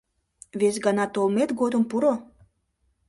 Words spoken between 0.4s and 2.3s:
Вес гана толмет годым пуро.